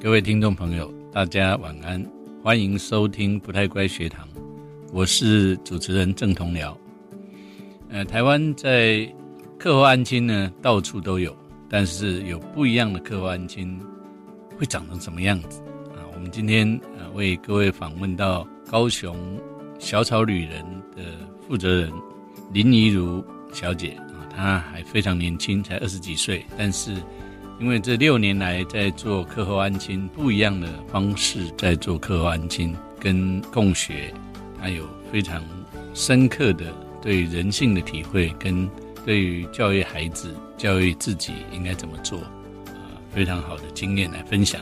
[0.00, 2.00] 各位听众朋友，大家晚安，
[2.40, 4.28] 欢迎收听不太乖学堂，
[4.92, 6.72] 我是主持人郑同僚。
[7.88, 9.12] 呃，台湾在
[9.58, 11.36] 课后安亲呢，到处都有，
[11.68, 13.76] 但是有不一样的课后安亲
[14.56, 16.06] 会长成什么样子啊？
[16.14, 19.18] 我们今天呃为各位访问到高雄
[19.80, 20.64] 小草旅人
[20.96, 21.02] 的
[21.44, 21.92] 负责人
[22.52, 26.94] 林怡如小姐啊，她还非常年轻，才二十几岁，但是
[27.60, 34.14] 因为这六年来在做课后安亲不一样的方式，在做课后安亲跟共学，
[34.60, 35.42] 他有非常
[35.94, 36.72] 深刻的。
[37.00, 38.68] 对人性的体会，跟
[39.06, 44.60] 对于教育孩子、教育自己应该怎么做，啊，非常好的经验来分享。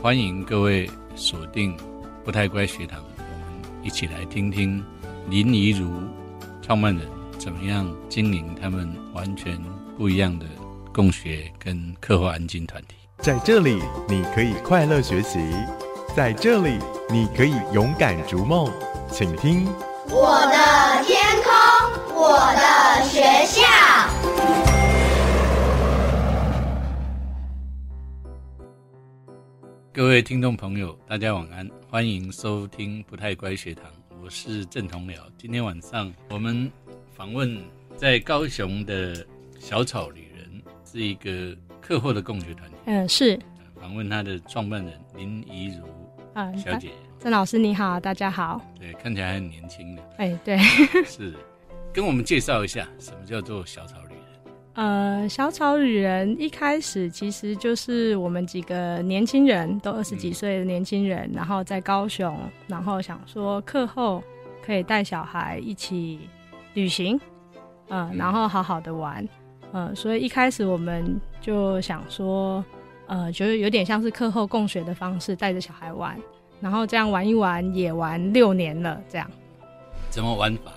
[0.00, 1.76] 欢迎各位锁定
[2.24, 4.82] 不太乖学堂，我们一起来听听
[5.28, 5.90] 林怡如
[6.62, 7.04] 创办人
[7.36, 9.60] 怎么样经营他们完全
[9.98, 10.46] 不一样的
[11.00, 12.94] 共学跟课后安静团体。
[13.16, 15.38] 在这里，你可以快乐学习；
[16.14, 18.70] 在这里，你可以勇敢逐梦。
[19.10, 19.64] 请听。
[20.10, 21.50] 我的天空，
[22.14, 23.62] 我的学校。
[29.90, 33.84] 各位听众朋友，大家晚安，欢迎收听不太乖学堂，
[34.22, 35.14] 我是郑同僚。
[35.38, 36.70] 今天晚上我们
[37.16, 37.58] 访问
[37.96, 39.26] 在高雄的
[39.58, 40.29] 小草旅人，
[40.92, 42.76] 是一个课后的共学团体。
[42.86, 43.38] 嗯，是。
[43.80, 45.86] 访问他的创办人林怡如
[46.34, 46.90] 啊小姐。
[47.20, 48.60] 郑老师你好，大家好。
[48.76, 50.02] 对，看起来很年轻的。
[50.16, 50.58] 哎，对，
[51.06, 51.32] 是，
[51.92, 54.52] 跟我们介绍一下什么叫做小草旅人。
[54.74, 64.20] 呃，小草旅人一开始其实就是我们几个年轻人，都二十几岁的年轻人，然后在高雄，然后想说课后
[64.60, 66.28] 可以带小孩一起
[66.74, 67.20] 旅行，
[67.88, 69.26] 嗯，然后好好的玩，
[69.72, 72.64] 嗯，所以一开始我们就想说，
[73.06, 76.16] 呃，就是有点像是课后共学的方式，带着小孩玩。
[76.60, 79.30] 然后这样玩一玩也玩六年了，这样。
[80.10, 80.72] 怎么玩法？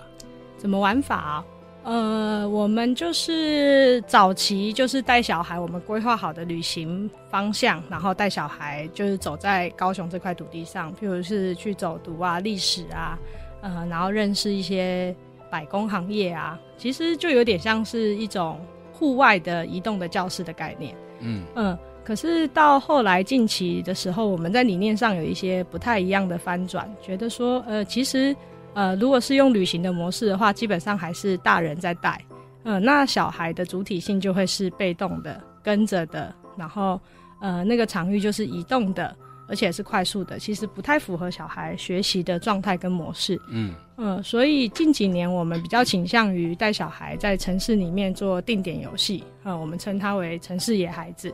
[0.58, 1.44] 怎么玩法？
[1.84, 13.20] 呃，我们就是早期就是带小孩，我们规划好的旅行方向，然后带小孩就是走在高雄这块土地上，譬如是去走读啊、历史啊，
[13.62, 15.14] 呃，然后认识一些
[15.52, 18.62] 百工行业啊，其实就有点像是一种
[19.04, 20.96] 户外的移动的教室的概念。
[21.20, 21.78] 嗯嗯。
[22.06, 28.36] 可是到后来近期的时候，我们在理念上有一些不太一样的翻转，觉得说，呃，其实，
[28.74, 32.22] 呃，如果是用旅行的模式的话，基本上还是大人在带，
[32.64, 37.00] 嗯，那小孩的主体性就会是被动的、跟着的，然后，
[37.42, 39.16] 呃，那个场域就是移动的，
[39.48, 51.34] 而且是快速的，其实不太符合小孩学习的状态跟模式，嗯嗯，所以近几年我们比较倾向于带小孩在城市里面做定点游戏，呃，我们称它为城市野孩子。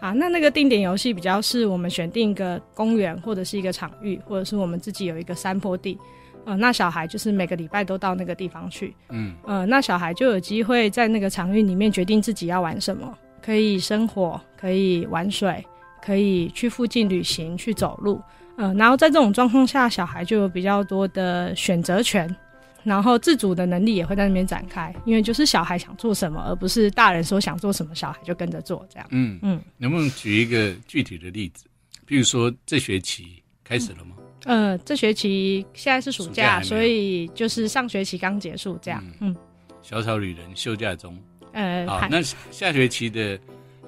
[0.00, 5.98] 啊，那那个定点游戏比较是我们选定一个公园或者是一个场域，或者是我们自己有一个山坡地，
[6.46, 15.62] 呃，那小孩就是每个礼拜都到那个地方去，嗯，呃，那小孩就有机会在那个场域里面决定自己要玩什么，可以生火，可以玩水，
[16.02, 18.22] 可以去附近旅行去走路，
[18.60, 22.28] 嗯，然后在这种状况下，小孩就有比较多的选择权。
[22.82, 29.06] 然后自主的能力也会在那边展开，因为就是小孩想做什么，而不是大人说想做什么，小孩就跟着做这样。
[29.10, 31.66] 嗯嗯，能不能举一个具体的例子？
[32.06, 34.16] 比如说这学期开始了吗？
[34.44, 39.04] 呃，这学期现在是暑假，所以就是上学期刚结束这样。
[39.20, 39.36] 嗯，
[39.82, 41.14] 小草旅人休假中。
[41.52, 43.38] 呃，好，那下学期的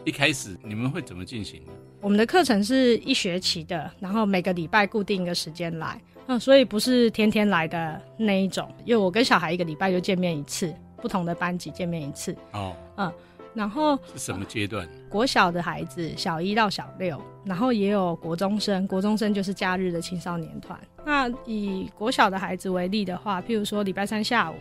[0.04, 1.72] 一开始你们会怎么进行呢？
[2.02, 5.98] 我们的课程是一学期的，然后每个礼拜固定一个时间来。
[6.26, 12.36] 嗯，所以不是天天来的那一种，因为我跟小孩一个礼拜就见面一次，不同的班级见面一次。
[12.54, 13.12] 哦，嗯，
[13.54, 14.88] 然后是什么阶段？
[15.08, 20.76] 国小的孩子，小一到小六，然后也有国中生，国中生就是假日的青少年团。
[21.04, 24.54] 那以国小的孩子为例的话，譬如说礼拜三下午，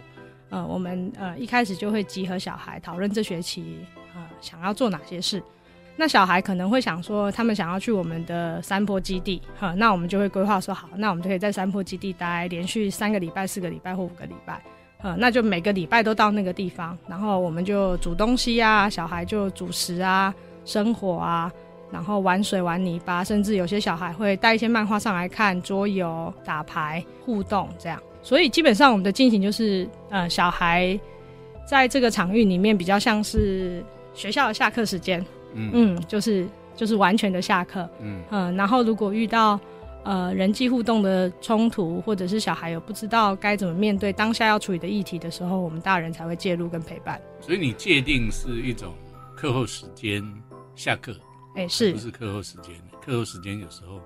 [0.52, 3.80] 呃，我们呃一开始就会集合小孩讨论这学期
[4.14, 5.42] 呃想要做哪些事。
[6.02, 14.60] 那小孩可能会想说，他们想要去我们的山坡基地，哈，那我们就会规划说好，那我们就可以在山坡基地待连续三个礼拜、四个礼拜或五个礼拜，
[15.04, 20.34] 呃，那就每个礼拜都到那个地方，然后我们就煮东西啊，小孩就煮食啊、
[20.66, 21.52] 生火啊，
[21.92, 28.02] 然后玩水、玩泥巴，甚至有些小孩会带一些漫画上来看、桌游、打牌、互动这样。
[28.24, 31.00] 所以基本上我们的进行就是，呃，小孩
[31.64, 35.24] 在这个场域里面比较像是学校的下课时间。
[35.54, 39.60] 嗯，就是就是完全的下课，嗯嗯，然后如果遇到
[40.04, 47.22] 呃人际互动的冲突，或者是小孩有不知道该怎么面对当下要处理的议题的时候，我们大人才会介入跟陪伴。
[47.40, 48.94] 所以你界定是一种
[49.36, 50.24] 课后时间
[50.76, 51.14] 下课，
[51.56, 52.76] 哎，是不是课后时间？
[53.04, 54.00] 课后时间有时候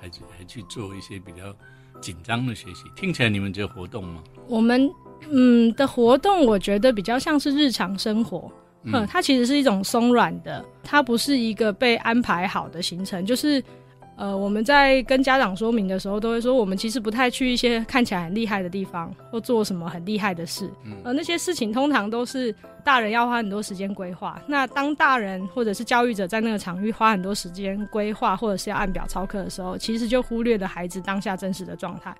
[0.00, 1.54] 还还去做一些比较
[2.00, 2.84] 紧张的学习。
[2.96, 4.22] 听起来你们这活动吗？
[4.48, 4.90] 我们
[5.30, 8.50] 嗯的活动，我觉得比较像是日常生活。
[8.84, 13.62] 嗯，它其实是一种松软的，它不是一个被安排好的行程，就是。
[14.16, 20.70] 呃，我们在跟家长说明的时候，都会说我们其实不太去一些看起来很厉害的地方，或做什么很厉害的事。
[21.02, 22.54] 呃，那些事情通常都是
[22.84, 24.40] 大人要花很多时间规划。
[24.46, 32.14] 那当大人或者是教育者在那个场域花很多时间规划，或者是要按表操课的时候，其实就忽略了孩子当下真实的状态。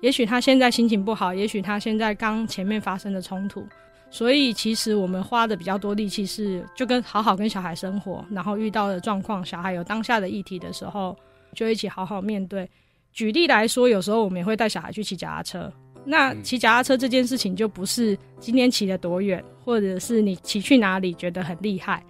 [0.00, 3.66] 也许他现在心情不好，也许他现在刚前面发生的冲突。
[4.12, 11.16] 所以，其实我们花的比较多力气是，就跟好好跟小孩生活，然后遇到的状况，小孩有当下的议题的时候。
[11.54, 12.66] 就一起好好面对。
[13.12, 15.70] 举例来说，有时候我们也会带小孩去骑脚踏车。
[16.02, 22.02] 那骑脚踏车这件事情，就不是今天骑了多远，或者是你骑去哪里觉得很厉害，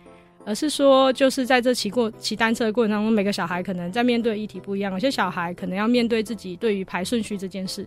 [0.46, 4.92] 而是说，就是在这骑过骑单车的过程当中，每个小孩可能在面对议题不一样。
[4.92, 7.84] 有些小孩可能要面对自己对于排顺序这件事，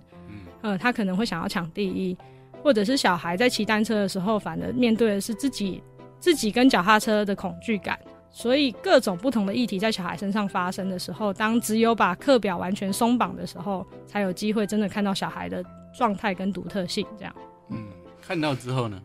[0.62, 2.18] 嗯，他可能会想要抢第一，
[2.66, 5.84] 或者是小孩在骑单车的时候，反而面对的是自己
[6.20, 7.96] 自己跟脚踏车的恐惧感。
[8.32, 15.64] 所以各种不同的议题在小孩身上发生的时候，当只有把课表完全松绑的时候，才有机会真的看到小孩的
[15.96, 17.06] 状态跟独特性。
[17.20, 17.36] 这样，
[17.70, 17.78] 嗯，
[18.20, 19.00] 看到之后呢？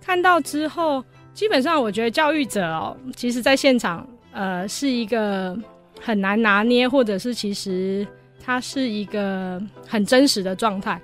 [0.00, 5.56] 看到之后，基本上我觉得教育者哦，其实在现场，呃，是一个
[6.00, 8.04] 很难拿捏，或者是其实
[8.44, 11.00] 它是一个很真实的状态。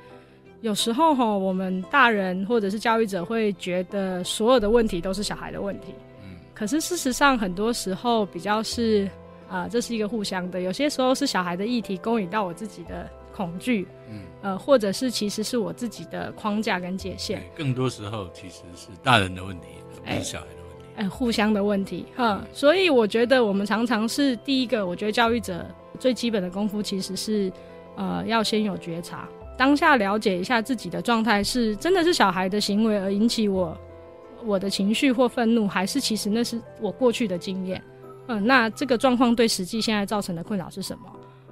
[0.65, 5.95] 有时候哈，我们大人或者是教育者会觉得所有的问题都是小孩的问题。
[6.55, 9.07] 可是事实上，很多时候比较是，
[9.47, 10.63] 啊，这是一个互相的。
[10.63, 17.43] 有些时候是小孩的议题勾引到我自己的恐惧，嗯，呃，或者是其实是我自己的框架跟界限。
[17.55, 19.67] 更多时候其实是大人的问题，
[20.03, 20.85] 不是小孩的问题。
[20.97, 22.43] 哎，互相的问题，哈。
[22.55, 25.67] 所以我觉得我们常常是第一个，我觉得教育者
[26.01, 27.53] 最基本的功夫其实是，
[27.97, 33.77] 呃，要先有觉察，当下了解一下自己的状态是真的是小孩的行为而引起我。
[34.47, 37.83] 我的情绪或愤怒，还是其实那是我过去的经验，
[38.27, 41.05] 嗯，那这个状况对实际现在造成的困扰是什么？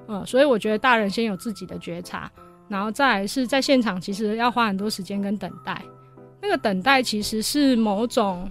[0.08, 2.30] 嗯，所以我觉得大人先有自己的觉察，
[2.68, 5.80] 然后再是在现场，其实要花很多时间跟等待。
[6.38, 8.46] 那个等待其实是某种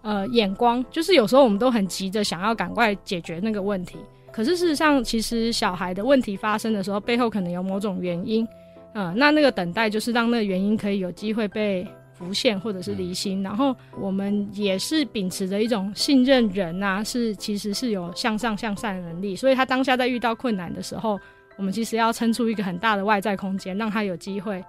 [0.00, 3.98] 呃眼光，就是有时候我们都很急着想要赶快解决那个问题，
[4.34, 8.46] 可是事实上，其实小孩的问题发生的时候，背后可能有某种原因，
[8.94, 11.86] 嗯，那那个等待就是让那个原因可以有机会被。
[12.16, 21.18] 浮现或者是离心，然后我们也是秉持着一种信任人呐，是其实是有向上向善的能力，所以他当下在遇到困难的时候，
[21.56, 24.64] 我们其实要撑出一个很大的外在空间，让他有机会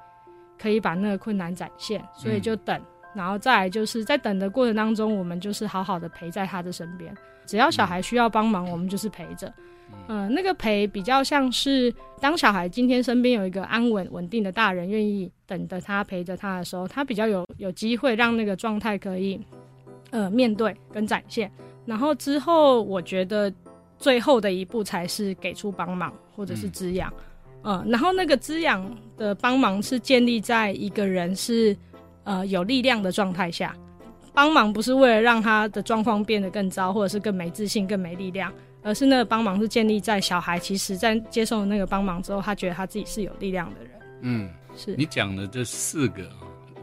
[0.59, 2.81] 可以把那个困难展现，所以就等，
[3.13, 7.15] 然后再来就是在等的过程当中，我们就是好好的陪在他的身边，
[7.45, 9.51] 只要小孩需要帮忙，我们就是陪着。
[10.07, 19.39] 嗯，那个陪比较像是当小孩今天身边有一个安稳稳定的大人愿意等着他陪着他的时候，他比较有有机会让那个状态可以
[20.11, 21.51] 呃面对跟展现。
[21.85, 23.51] 然后之后，我觉得
[23.97, 27.11] 最后的一步才是给出帮忙或者是滋养。
[27.63, 28.85] 嗯，然后那个滋养
[29.17, 31.75] 的帮忙是建立在一个人是
[32.23, 33.75] 呃有力量的状态下，
[34.35, 38.53] 帮忙不是为了让他的状况变得更糟，或者是更没自信、更没力量。
[38.83, 43.89] 而是那个帮忙是建立在小孩，其实在接受那个帮忙之后，他觉得他自己是有力量的人。
[44.21, 46.29] 嗯，是你讲的这四个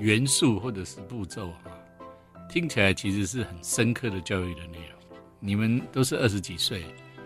[0.00, 1.70] 元素或者是步骤啊，
[2.50, 5.18] 听起来其实是很深刻的教育的内容。
[5.38, 6.80] 你们都是二十几岁，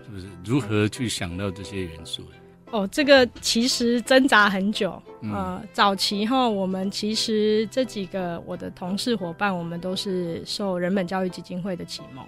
[0.05, 0.27] 是不是？
[0.45, 2.23] 如何去想到这些元素？
[2.71, 5.01] 哦，这个其实挣扎很久。
[5.33, 12.25] 呃，早期哈，我们其实这几个我的同事伙伴，我们都是受人本教育基金会的启蒙。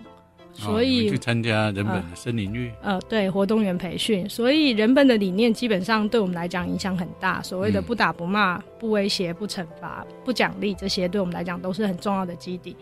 [0.54, 7.40] 所以去参加人本的森林浴，呃，对活动员培训，所以人本的理念基本上对我们来讲影响很大。
[7.44, 12.74] 所谓的不打不骂、不威胁、不惩罚、不奖励，这些对我们来讲都是很重要的基底。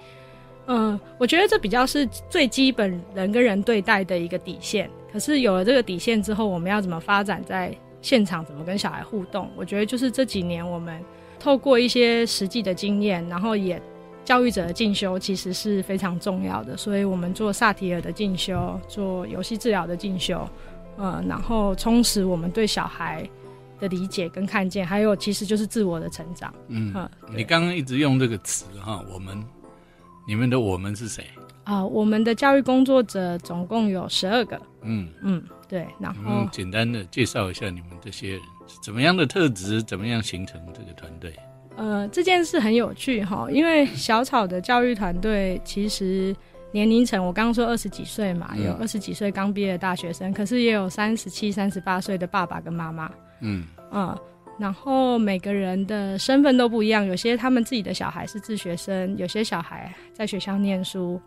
[0.68, 4.88] 嗯，我觉得这比较是最基本人跟人对待的一个底线。
[5.16, 9.48] 可是有了这个底线之后，我们要怎么发展在现场，怎么跟小孩互动？
[9.56, 11.02] 我觉得就是这几年我们
[11.38, 13.80] 透过一些实际的经验，然后也。
[14.26, 20.44] 教育者的进修其实是非常重要的，所以我们做萨提尔的进修，做游戏治疗的进修，
[20.96, 23.24] 呃，然后充实我们对小孩
[23.78, 26.52] 的理解跟看见，还有其实就是自我的成长。
[26.66, 26.92] 嗯，
[27.32, 29.40] 你刚刚一直用这个词哈，我们，
[30.26, 31.24] 你们的我们是谁？
[31.66, 34.60] 啊，我们的教育工作者总共有十二个。
[34.82, 35.08] 嗯。
[35.20, 38.40] 嗯，对，然后简单的介绍一下你们这些人
[38.80, 41.34] 怎么样的特质，怎么样形成这个团队。
[41.76, 46.34] 呃，这件事很有趣哈，因为小草的教育团队，其实
[46.70, 48.64] 年龄层，我刚刚说二十几岁嘛，嗯。
[48.64, 53.64] 有二十几岁刚毕业的大学生，可是也有三十七、三十八岁的爸爸跟妈妈，嗯。
[53.90, 54.16] 嗯，
[54.58, 61.20] 然后每个人的身份都不一样，有些他们自己的小孩是自学生，有些小孩在学校念书，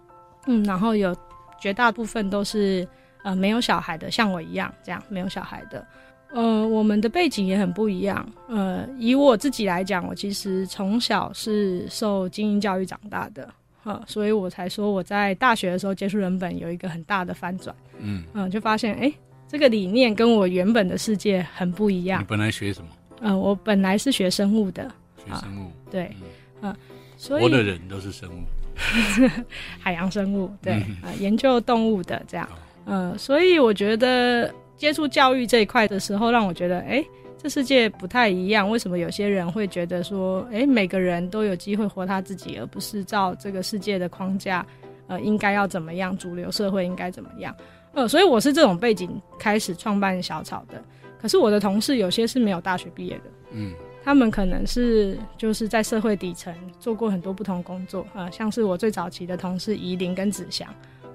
[0.45, 1.15] 嗯，然后有
[1.59, 2.87] 绝大部分都是
[3.23, 5.85] 呃没有小孩的，像我一样这样没有小孩的。
[6.31, 8.27] 呃，我们的背景也很不一样。
[8.47, 13.51] 呃，以我自己来讲，我其实从小是受精英教育长大的，
[13.83, 19.13] 呃，所以我才说我在大学的时候接触人本有一个很大的翻转，嗯，嗯、就发现哎，诶
[19.47, 22.25] 这个理念跟我原本的世界很不一样你。
[22.25, 22.89] 本来学什么？
[23.21, 24.83] 呃，我本来是学生物的，
[25.17, 25.71] 学生物。
[25.89, 26.15] 对，
[26.61, 26.75] 嗯嗯、
[27.17, 28.43] 所以活的人都是生物。
[29.79, 32.47] 海洋生物，对，嗯呃，研究动物的这样
[32.85, 37.03] 哦，呃，所以我觉得接触教育这一块的时候，让我觉得，哎，
[37.37, 38.69] 这世界不太一样。
[38.69, 44.65] 为什么有些人会觉得说，哎，每个人都有机会活他自己，而不是照这个世界的框架，
[45.07, 47.55] 呃，应该要怎么样，主流社会应该怎么样？
[47.93, 50.81] 呃，所以我是这种背景开始创办小草的。
[51.21, 53.23] 可是我的同事有些是没有大学毕业的。
[53.51, 60.67] 嗯他们可能是就是在社会底层做过很多不同工作啊、呃像是我最早期的同事怡琳跟子祥，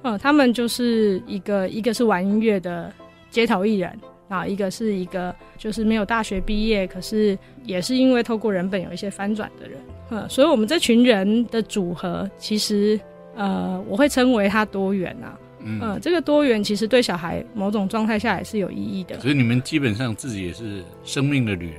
[0.02, 2.92] 嗯，他们就是一个一个是玩音乐的
[3.30, 3.98] 街头艺人
[4.28, 9.78] 啊，一个是一个就是没有大学毕业，可是也是因为透过人本有一些翻转的人，
[10.10, 13.00] 嗯，所以我们这群人的组合其实
[13.34, 15.80] 呃我会称为它多元啊，嗯。
[15.82, 21.78] 嗯，这个多元其实对小孩某种状态下也是有意义的，所以你们基本上自己也是生命的旅人。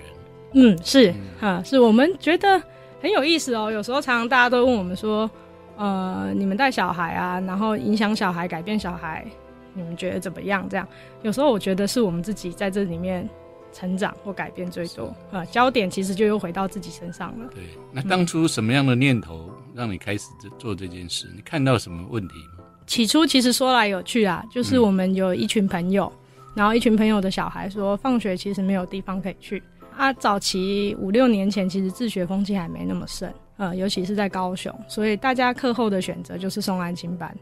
[0.55, 2.61] 嗯，是嗯，啊、是我们觉得
[3.01, 3.69] 很有意思哦。
[3.69, 5.29] 有时候常常大家都问我们说，
[5.77, 9.25] 呃，你们带小孩啊，然后影响小孩、改变小孩，
[9.73, 10.65] 你们觉得怎么样？
[10.69, 10.87] 这样，
[11.21, 13.29] 有时候我觉得是我们自己在这里面
[13.73, 17.49] 成长或改变最多啊、焦点其实就又回到自己身上了。
[17.53, 21.27] 对，那当初什么样的念头让你开始这做这件事？
[21.35, 22.63] 你看到什么问题吗？
[22.87, 26.09] 起初其实说来有趣啊，就是嗯我们有一群朋友，
[26.53, 29.61] 然后一群朋友的小孩说，放学其实没有地方可以去
[29.97, 30.13] 啊。
[30.13, 37.35] 早期五六年前，其实自学风气还没那么盛，呃，尤其是在高雄，所以大家课后的选择就是送安亲班。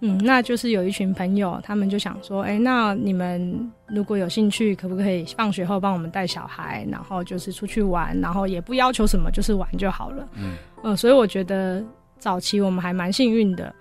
[0.00, 10.28] 嗯，那就是有一群朋友，他们就想说，哎、那你们如果有兴趣，可不可以放学后帮我们带小孩，然后就是出去玩，然后也不要求什么，就是玩就好了。
[10.34, 11.82] 嗯，呃，所以我觉得
[12.18, 13.74] 早期我们还蛮幸运的，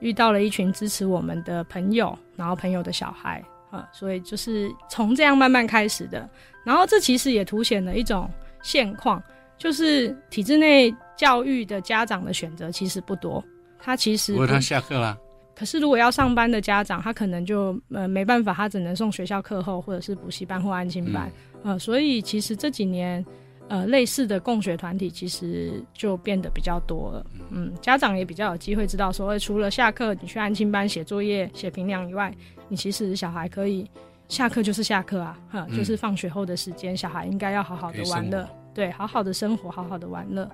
[0.00, 6.28] 遇到了一群支持我们的朋友，然后朋友的小孩，呃，所以就是从这样慢慢开始的。
[6.64, 8.30] 然后这其实也凸显了一种
[8.62, 9.22] 现况，
[9.56, 13.42] 就是体制内教育的家长的选择其实不多，
[13.78, 15.18] 他其实不不过他下课了。
[15.56, 21.30] 可是，如果要上班的家长，他可能就呃没办法，他只能送学校课后或者是补习班或安亲班，
[21.62, 23.22] 呃，所以其实这几年
[23.68, 27.26] 呃类似的共学团体其实就变得比较多了。
[27.50, 32.34] 嗯，家长也比较有机会知道说，呃除了下课你去安亲班写作业、写评量以外，
[32.68, 33.86] 你其实小孩可以
[34.30, 40.48] 下课就是下课啊，哈、嗯就是放学后的时间，小孩应该要好好的玩乐，对，好好的生活，好好的玩乐。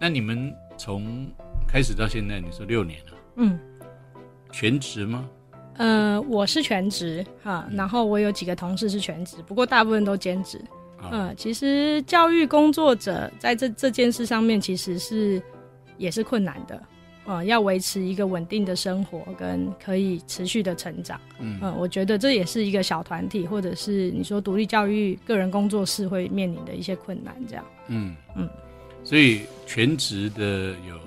[0.00, 1.30] 那你们从
[1.68, 3.58] 开始到现在，你说六年了，嗯。
[4.50, 5.26] 全职吗？
[5.78, 10.58] 呃，我是全职哈，然后我有几个同事是全职，不过大部分都兼职。
[10.98, 15.42] 啊、嗯，其实教育工作者在这这件事上面其实是
[15.96, 16.82] 也是困难的，
[17.24, 21.20] 呃，要维持一个稳定的生活跟可以持续的成长。
[21.38, 27.34] 嗯嗯，我觉得这也是一个小团体或者是你说独立教育个人工作室会面临的一些困难。
[27.46, 28.48] 这样，嗯嗯，
[29.04, 30.98] 所以全职的有，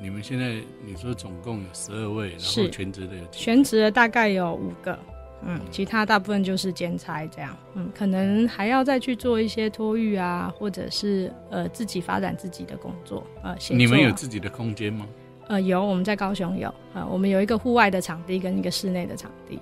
[0.00, 0.54] 你们现在
[0.84, 3.24] 你说总共有十二位，然后全职的有？
[3.32, 4.98] 全职的大概有五个。
[5.46, 15.06] 嗯，其他大部分就是兼差这样，嗯，可能还要再去做一些托育啊，或者是呃自己发展自己的工作，呃，你们有自己的空间吗？
[15.48, 19.58] 呃，有，我们在高雄有，呃，我们有一个户外的场地跟一个室内的场地，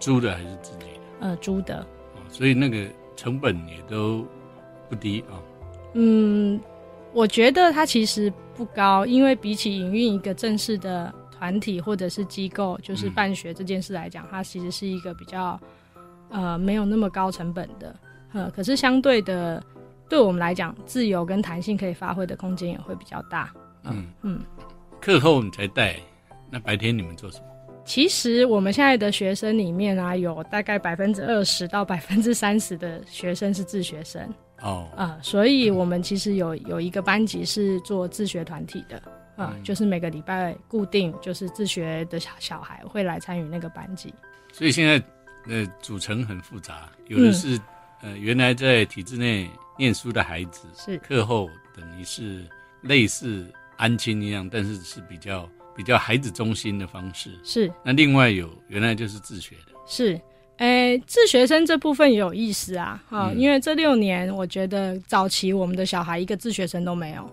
[0.00, 1.00] 租的还是自己的？
[1.20, 1.80] 呃，租的。
[1.80, 4.26] 哦，所以那个成本也都
[4.88, 5.36] 不低啊、
[5.94, 6.58] 嗯，
[7.12, 15.60] 我觉得它其实不高，因为比起营运一个正式的团体或者是机构，就是嗯办学这件事来讲，它其实是一个比较
[16.30, 17.94] 呃没有那么高成本的，
[18.32, 19.62] 呃，可是相对的，
[20.08, 23.52] 对我们来讲，自由跟弹性可以发挥的空间也会比较大。
[23.84, 24.40] 嗯嗯，
[25.00, 25.96] 课后你才带，
[26.50, 27.44] 那白天你们做什么？
[27.84, 34.22] 其实我们现在的学生里面啊，有大概百分之二十到百分之三十的学生是自学生。
[34.60, 38.96] 哦，啊、所以我们其实有有一个班级是做自学团体的。
[39.36, 39.62] 啊、嗯。
[39.62, 44.12] 就是每个礼拜固定就是自学的小小孩会来参与那个班级。
[44.52, 45.02] 所以现在
[45.46, 47.58] 呃组成很复杂，有的是、
[48.02, 50.98] 呃原来在体制内念书的孩子，是。
[50.98, 52.44] 课后等于是
[52.82, 53.46] 类似
[53.78, 57.30] 安亲一样，但是是比较比较孩子中心的方式。
[57.42, 57.72] 是。
[57.82, 60.20] 那另外有原来就是自学的，是，
[60.58, 63.40] 诶，自学生这部分也有意思啊，哈、嗯。
[63.40, 67.30] 因为这六年我觉得早期我们的小孩一个自学生都没有，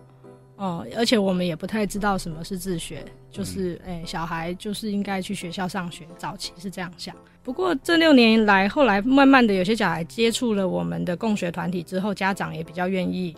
[0.57, 7.15] 哦、而且我们也不太知道什么是自学，就是诶，小孩就是应该去学校上学，早期是这样想。
[7.43, 13.35] 不过这六年来，后来慢慢的有些小孩接触了我们的共学团体之后，家长也比较愿意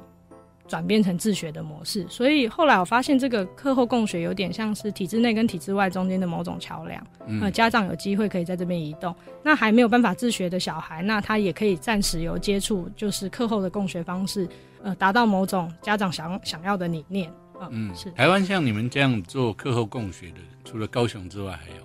[0.68, 7.02] 转变成自学的模式，所以后来我发现这个课后共学有点像是体制内跟体制外中间的某种桥梁。
[7.26, 9.16] 嗯呃，家长有机会可以在这边移动。
[9.42, 14.48] 那还没有办法自学的小孩，那他也可以暂时有接触，就是课后的共学方式，
[14.84, 17.32] 呃，达到某种家长想想要的理念。
[17.60, 21.76] 呃、嗯，是，台湾像你们这样做课后共学的，除了高雄之外，还有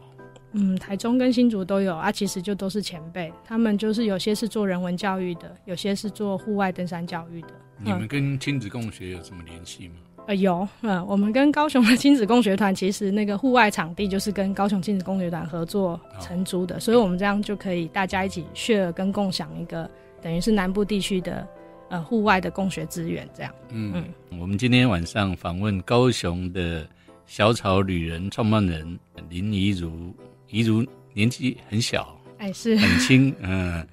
[0.54, 7.48] 嗯，台中跟新竹都有啊，其实就都是前辈，他们就是有些是做人文教育的，有些是做户外登山教育的。
[7.84, 9.94] 你们跟亲子共学有什么联系吗？
[10.28, 21.44] 呃，有，嗯，我们跟高雄的亲子共学团，其实那个户外场地就是跟高雄亲子共学团合作承租的，所以我们这样就可以大家一起 share 跟共享一个等于是南部地区的
[21.88, 23.52] 呃户外的共学资源，这样。
[23.70, 24.04] 嗯，
[24.38, 26.86] 我们今天晚上访问高雄的
[27.26, 28.96] 小草旅人创办人
[29.28, 30.14] 林怡如，
[30.48, 33.84] 怡如年纪很小，哎，是，很轻，嗯、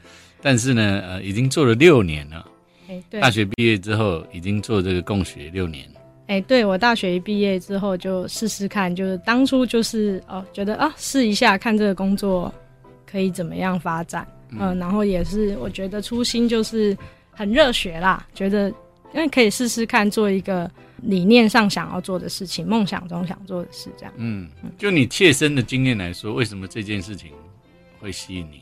[0.44, 2.46] 但是呢，呃，已经做了六年了。
[2.90, 5.88] 哎，对大，学毕业之后，已经做这个共学六年。
[6.26, 12.54] 哎，对我大学一毕业之后就试试看，就是当初就是哦，觉得啊试一下看这个工作
[13.10, 16.98] 可以怎么样发展，嗯、然后也是我觉得初心就是
[17.32, 18.70] 很热血啦，觉得
[19.14, 24.14] 因为可以试试看做一个理念上想要做的事情，梦想中想做的事，这样。
[24.18, 27.32] 嗯，就你切身的经验来说，为什么这件事情
[28.00, 28.62] 会吸引你？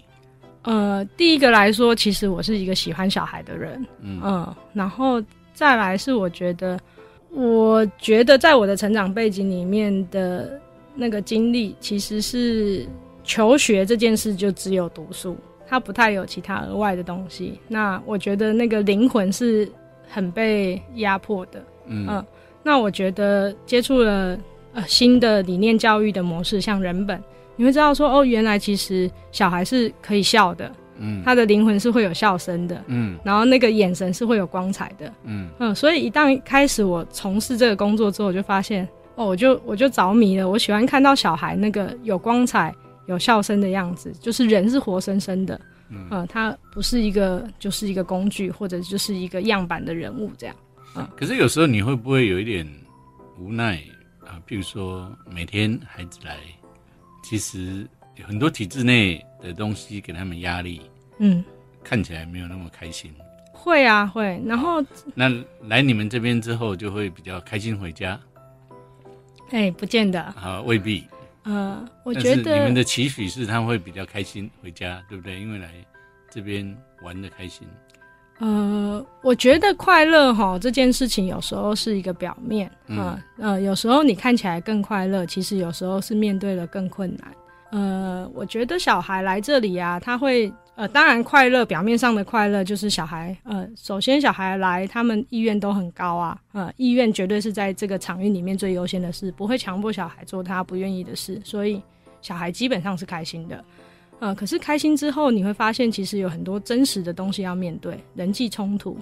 [0.64, 5.24] 呃，第一个来说，其实我是一个喜欢小孩的人，嗯然后
[5.54, 6.78] 再来是我觉得，
[7.32, 10.60] 我觉得在我的成长背景里面的
[10.94, 12.86] 那个经历，其实是
[13.24, 15.38] 求学这件事就只有读书，
[15.68, 17.60] 它不太有其他额外的东西。
[17.67, 19.70] 那我觉得那个灵魂是
[20.10, 22.26] 很被压迫的，嗯嗯
[22.62, 24.38] 那我觉得接触了
[24.74, 27.22] 呃新的理念教育的模式，像人本，
[27.58, 31.22] 你会知道说哦，原来其实小孩是可以笑的，嗯。
[31.26, 33.17] 他的灵魂是会有笑声的，嗯。
[33.24, 35.50] 然后那个眼神是会有光彩的，嗯。
[35.60, 42.74] 嗯，所以一旦开始我从事这个工作之后，我就发现哦，我就我就着迷了，我喜欢看到小孩那个有光彩、
[43.08, 50.56] 有笑声的样子，就是人是活生生的，嗯、他不是一个就是一个工具或者就是一个样板的人物这样。
[51.15, 52.67] 可是有时候你会不会有一点
[53.39, 53.82] 无奈？
[54.26, 54.41] 啊？
[54.48, 56.38] 譬如说每天孩子来，
[57.30, 57.86] 其实
[58.16, 60.82] 有很多体制内的东西给他们压力，
[61.20, 61.44] 嗯，
[61.84, 63.13] 看起来没有那么开心。
[63.52, 64.82] 会啊会，然后
[65.13, 65.30] 那
[65.63, 68.18] 来你们这边之后，就会比较开心回家
[69.50, 70.62] 哎，不见得，啊？
[70.62, 71.06] 未必。
[71.44, 75.38] 呃，我觉得你们的期许是他会比较开心回家，对不对？
[75.38, 75.70] 因为来
[76.30, 77.68] 这边玩的开心。
[78.39, 87.34] 呃，我觉得快乐哈这件事情有时候是一个表面，嗯呃呃，有时候你看起来更快乐，其实有时候是面对了更困难。
[87.71, 101.82] 呃，我觉得小孩来这里啊，他会呃，当然快乐，表面上的快乐就是小孩呃，首先小孩来，他们意愿都很高啊，呃，意愿绝对是在这个场域里面最优先的事，不会强迫小孩做他不愿意的事，所以
[102.21, 103.62] 小孩基本上是开心的。
[104.19, 108.97] 呃，可是开心之后，你会发现其实有很多真实的东西要面对，人际冲突、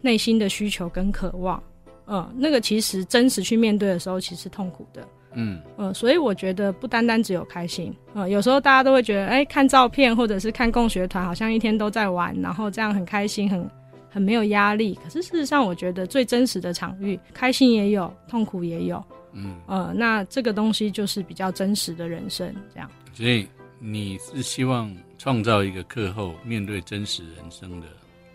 [0.00, 1.62] 内心的需求跟渴望，
[2.04, 5.06] 呃，那个其实真实去面对的时候，其实痛苦的。
[5.38, 13.70] 嗯呃，所以我觉得不单单只有开心，呃，有时候大家都会觉得，哎、看照片或者是看共学团，好像一天都在玩，然后这样很开心，很
[14.08, 14.98] 很没有压力。
[15.04, 22.90] 可是事实上，我觉得最真实的场域，开心也有，痛苦也有，嗯，呃，那这个东西就是比较真实的人生，这样。
[23.12, 23.46] 所以
[23.88, 27.86] 你是希望创造一个课后面对真实人生的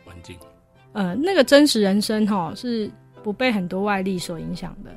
[0.05, 0.33] 环境。
[0.93, 2.89] 呃，那个真实人生哈是
[3.21, 4.91] 不被很多外力所影响的。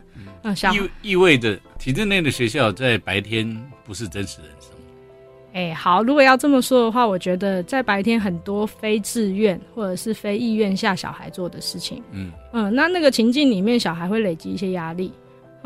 [0.45, 3.45] 嗯、小意意味着体制内的学校在白天
[3.85, 4.71] 不是真实人生。
[5.55, 15.13] 哎、好，如果要这么说的话，我觉得在白天很多非自愿或者是非意愿下小孩做的事情，嗯嗯，那那个情境里面，小孩会累积一些压力。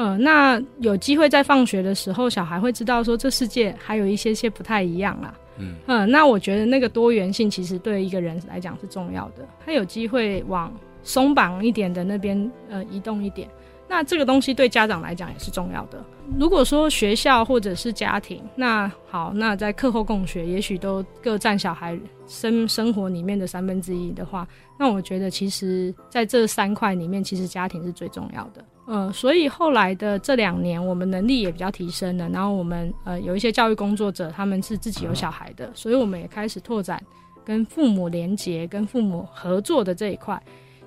[0.01, 5.35] 嗯，那有机会在放学的时候，小孩会知道说这世界还有一些些不太一样啦。
[5.59, 13.49] 嗯呃，那我觉得那个多元性其实对一个人来讲是重要的，他有机会往松绑一点的那边呃移动一点。
[13.89, 16.05] 那这个东西对家长来讲也是重要的。
[16.39, 24.47] 如果说学校或者是家庭，那好，那在课后共学，也许都各占小孩生生活里面的三分之一的话，
[24.79, 28.63] 那我觉得其实在这三块里面，其实家庭是最重要的。
[28.87, 37.03] 呃，所以后来的这两年，我们能力也比较提升了，然后我们呃有一些教育工作者，他们是自己有小孩的，所以我们也开始拓展
[37.45, 40.43] 跟父母连结、跟父母合作的这一块。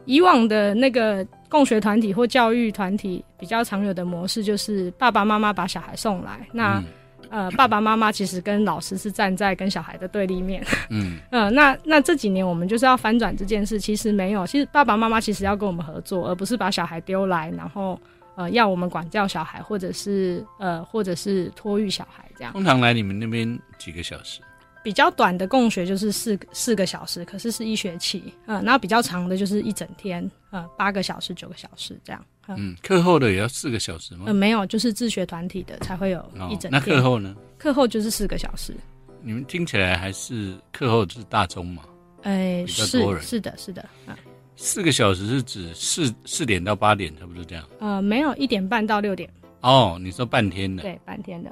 [0.06, 6.82] 以往的那个共学团体或教育团体比较常有的模式，就是爸爸妈妈把小孩送来，那
[7.30, 10.66] 呃爸爸妈妈其实跟老师是站在跟小孩的对立面。
[10.90, 18.00] 嗯， 呃，那那这几年我们就是要翻转这件事，其实没有，其实爸爸妈妈其实要跟我们合作，而不是把小孩丢来，然后
[18.36, 22.54] 呃要我们管教小孩，或者是呃或者是托育小孩这样。
[22.54, 24.40] 通常来你们那边几个小时？
[24.84, 32.26] 比较短的共学就是四四个小时，可是是一学期，嗯，然后比较长的就是一整天，呃，八个小时、九个小时这样。
[32.48, 34.24] 嗯，课后的也要四个小时吗？
[34.28, 36.72] 呃，没有，就是自学团体的才会有一整天。
[36.72, 37.36] 那课后呢？
[37.58, 38.76] 课后就是四个小时。
[39.22, 41.84] 你们听起来还是课后是大中嘛？
[42.24, 42.86] 哎，是
[43.22, 44.18] 是的，是的，啊，
[44.56, 47.64] 四个小时是指四四点到八点，差不多这样。
[47.80, 49.30] 呃，没有，一点半到六点。
[49.62, 50.82] 哦，你说半天的？
[50.82, 51.52] 对，半天的。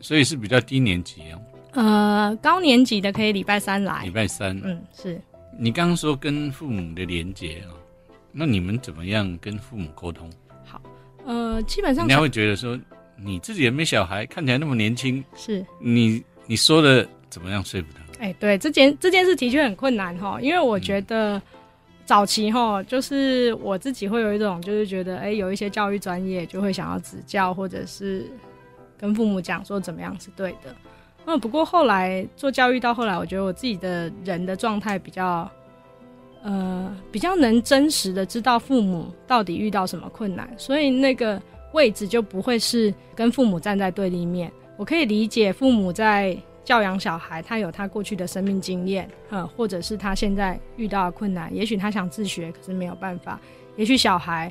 [0.00, 1.42] 所以是比较低年级哦。
[1.78, 4.02] 呃，高年级的可以礼拜三来。
[4.02, 5.20] 礼拜三，嗯，是。
[5.56, 7.70] 你刚刚说跟父母的连接啊，
[8.32, 10.28] 那你们怎么样跟父母沟通？
[10.64, 10.82] 好，
[11.24, 12.76] 呃，基本上人家会觉得说，
[13.16, 18.24] 你自己也没小孩，看起来那么年轻，是你你说的怎么样说服他？
[18.24, 21.40] 哎，对，这件这件事的确很困难哈，因为我觉得
[22.04, 28.26] 早期哈，就是我自己会有一种，就是觉得，哎，有一些教育专业就会想要指教，或者是
[28.98, 30.74] 跟父母讲说怎么样是对的。
[31.28, 35.46] 那，不过后来做教育到后来，我觉得我自己的人的状态比较，
[36.42, 41.38] 呃，比较能真实的知道父母到底遇到什么困难，所以那个
[41.74, 44.50] 位置就不会是跟父母站在对立面。
[44.78, 53.38] 我可以理解父母在教养小孩，他有他过去的生命经验，嗯，或者是他现在遇到的困难，也许他想自学，可是没有办法。
[53.76, 54.50] 也许小孩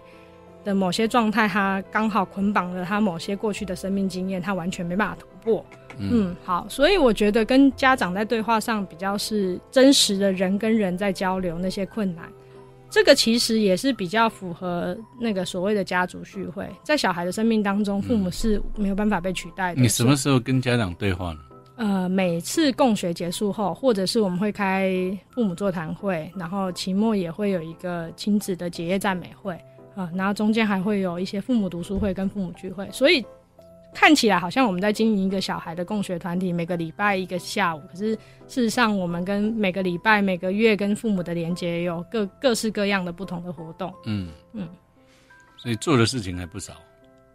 [0.63, 5.65] 的某些状态，他刚好捆绑了他某些过去的生命经验，他完全没办法破。
[5.99, 12.31] 嗯，好，所以我觉得跟家长在对话上比较是真实的人跟人在交流那些困难，
[12.87, 19.81] 这个其实也是比较符合那个所谓的家族聚会，在小孩的生命当中，父母是没有办法被取代的。
[19.81, 21.39] 你什么时候跟家长对话呢？
[21.77, 24.93] 呃，每次共学结束后，或者是我们会开
[25.31, 29.59] 父母座谈会，然后期末也会有一个亲子的结业赞美会
[29.95, 33.25] 啊，然后中间还会有一些父母读书会跟父母聚会，所以。
[33.93, 37.81] 看起来好像我们在经营一个小孩的共学团体，每个礼拜一个下午。
[37.91, 38.13] 可是
[38.47, 43.91] 事实上，我们跟每个礼拜、每个月跟父母的连接有各各式各样的不同的活动。
[44.05, 44.67] 嗯嗯，
[45.57, 46.73] 所以做的事情还不少。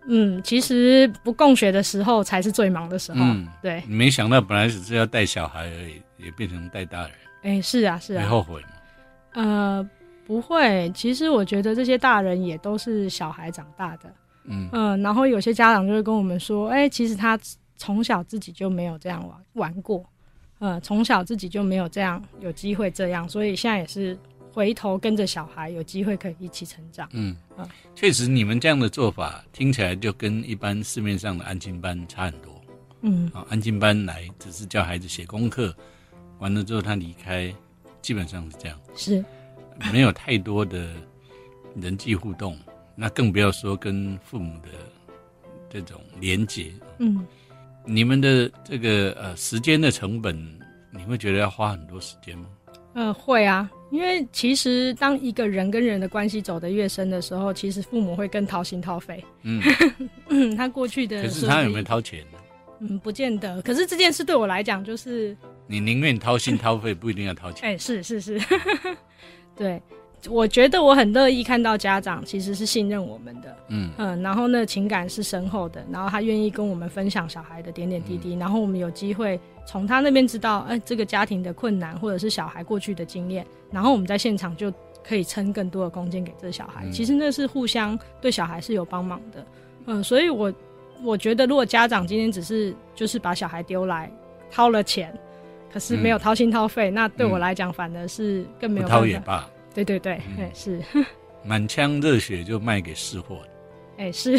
[0.09, 3.19] 嗯，其实不共学的时候才是最忙的时候。
[3.21, 3.83] 嗯，对。
[3.87, 7.11] 没想到本来只是要带小孩而已，也变成带大人。
[7.43, 8.23] 哎，是啊，是啊。
[8.23, 8.69] 会后悔吗？
[9.35, 9.91] 呃，
[10.27, 10.91] 不会。
[10.95, 14.13] 其实我觉得这些大人也都是小孩长大的。
[14.45, 15.01] 嗯。
[15.03, 17.39] 然后有些家长就会跟我们说，哎，其实他
[17.77, 20.05] 从小自己就没有这样玩玩过，
[20.61, 24.17] 嗯，从小自己就没有这样有机会这样，所以现在也是
[24.53, 27.09] 回头跟着小孩有机会可以一起成长。
[27.13, 27.37] 嗯。
[27.59, 32.53] 嗯，确实，你们这样的做法听起来就跟一般市面上的安静班差很多。
[33.03, 35.75] 嗯，啊，安静班来只是教孩子写功课，
[36.39, 37.53] 完了之后他离开，
[38.01, 39.25] 基本上是这样，是。
[39.93, 40.91] 没有太多的
[41.75, 42.57] 人际互动。
[42.95, 44.69] 那更不要说跟父母的
[45.71, 46.73] 这种连结。
[46.99, 47.27] 嗯，
[47.85, 50.37] 你们的这个呃时间的成本，
[50.91, 52.47] 你会觉得要花很多时间吗？
[52.95, 59.25] 嗯，会啊，因为其实当一个人跟人的关系走得越深的时候，其实父母会更掏心掏肺。
[59.43, 59.63] 嗯，
[60.57, 62.39] 他过去的可是他有没有掏钱呢？
[62.81, 63.63] 嗯，不见得。
[63.63, 65.35] 可是这件事对我来讲，就是
[65.67, 67.71] 你宁愿掏心掏肺，不一定要掏钱。
[67.71, 68.39] 哎，是是是，
[69.57, 69.81] 对。
[70.31, 73.91] 我觉得我很乐意看到家长其实是信任我们的，嗯。
[73.97, 86.89] 嗯，然后呢情感是深厚的，然后他愿意跟我们分享小孩的点点滴滴，然后我们有机会从他那边知道，哎，这个家庭的困难或者是小孩过去的经验，然后我们在现场就可以撑更多的空间给这小孩。
[86.91, 89.47] 其实那是互相对小孩是有帮忙的，
[89.87, 90.53] 嗯，所以我
[91.03, 94.09] 我觉得如果家长今天只是就是把小孩丢来
[94.53, 95.13] 掏了钱，
[95.73, 98.87] 可是没有掏心掏肺，那对我来讲反而是更没有。
[99.75, 100.83] 对对对，哎是，
[101.45, 103.43] 满腔热血就卖给市货，
[103.99, 104.39] 哎是，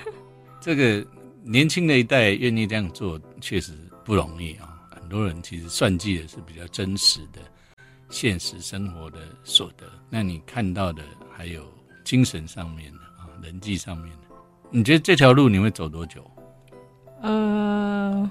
[0.60, 1.04] 这个
[1.42, 3.72] 年轻的一代愿意这样做，确实
[4.04, 4.72] 不容易啊。
[4.90, 7.40] 很多人其实算计的是比较真实的
[8.10, 11.62] 现实生活的所得，那你看到的还有
[12.04, 14.36] 精神上面的啊，人际上面的。
[14.70, 16.28] 你觉得这条路你会走多久？
[17.22, 18.30] 呃，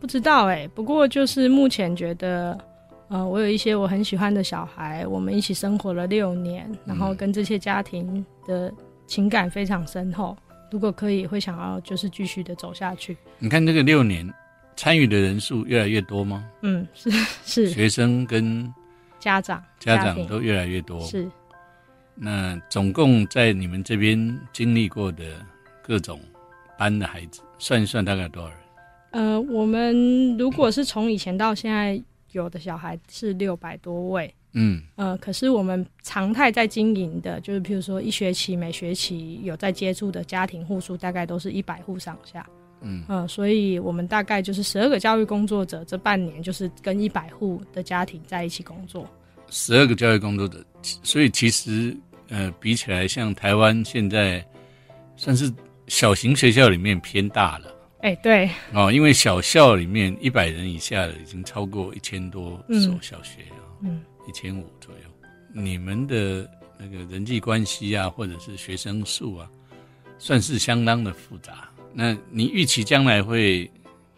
[0.00, 2.58] 不知道哎、不过就是目前觉得，
[3.08, 8.72] 呃，我有一些我很喜欢的小孩，我们一起生活了六年，然后跟这些家庭的
[9.06, 10.36] 情感非常深厚。
[10.70, 13.16] 如果可以，会想要就是继续的走下去。
[13.38, 14.30] 你看这个六年
[14.76, 16.44] 参与的人数越来越多吗？
[16.60, 17.10] 嗯，是
[17.42, 18.70] 是，学生跟
[19.18, 21.00] 家长家长都越来越多。
[21.00, 21.26] 是
[22.14, 25.24] 那总共在你们这边经历过的
[25.82, 26.20] 各种
[26.76, 28.58] 班的孩子，算一算大概有多少人？
[29.12, 31.98] 呃，我们如果是从以前到现在，
[32.32, 42.46] 有的小孩是六百多位，嗯呃，可是我们常态在经营的，就是譬如说一学期每学期有在接触的家庭户数，大概都是一百户上下，
[42.82, 49.08] 嗯呃，所以我们大概就是十二个教育工作者，这半年就是跟一百户的家庭在一起工作。
[49.50, 51.96] 十二个教育工作者，所以其实
[52.28, 54.44] 呃比起来，像台湾现在
[55.16, 55.50] 算是
[55.86, 57.74] 小型学校里面偏大了。
[58.00, 65.00] 哎、对，哦，因为小校里面一百人以下的已经超过一千多所嗯小学了，嗯，一千五左右。
[65.52, 69.50] 你们的那个人际关系啊，或者是学生数啊，
[70.18, 71.68] 算是相当的复杂。
[71.92, 73.68] 那你预期将来会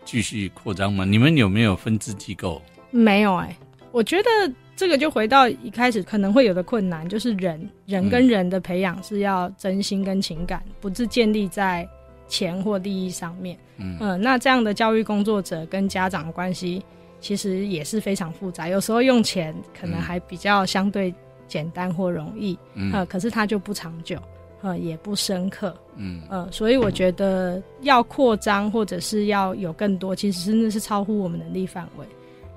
[0.04, 1.04] 继续扩张吗？
[1.06, 2.60] 你们有没有分支机构？
[2.90, 3.56] 没有哎、
[3.92, 4.28] 我觉得
[4.76, 11.88] 这个就回到一开始可能会有的困难，就是人人跟人的培养是要真心跟情感，不是建立在
[12.30, 13.58] 钱或利益上面。
[13.76, 16.82] 嗯嗯，那这样的教育工作者跟家长的关系
[17.20, 21.12] 其实也是非常复杂，有时候用钱可能嗯还比较相对
[21.46, 24.16] 简单或容易，嗯呃，可是它就不长久，
[24.62, 32.06] 呃，也不深刻，嗯呃，所以我觉得要扩张或者是要有更多，其实真的是超乎我们能力范围。